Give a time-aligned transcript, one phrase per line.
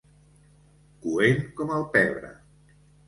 [1.03, 2.33] Coent com el pebre.